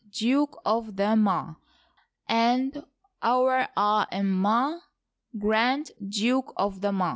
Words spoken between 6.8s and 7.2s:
the Ma."